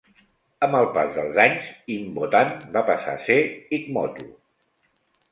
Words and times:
Amb 0.67 0.75
el 0.77 0.85
pas 0.93 1.09
dels 1.17 1.35
anys, 1.43 1.67
Himbotan 1.95 2.49
va 2.77 2.83
passar 2.87 3.13
a 3.17 3.21
ser 3.27 3.37
Higmoto. 3.77 4.25